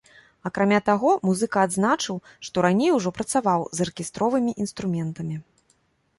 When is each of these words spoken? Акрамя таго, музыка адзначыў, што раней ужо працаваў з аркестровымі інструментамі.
Акрамя 0.49 0.77
таго, 0.87 1.11
музыка 1.29 1.57
адзначыў, 1.69 2.15
што 2.47 2.65
раней 2.67 2.91
ужо 2.97 3.09
працаваў 3.19 3.61
з 3.77 3.89
аркестровымі 3.89 4.51
інструментамі. 4.67 5.35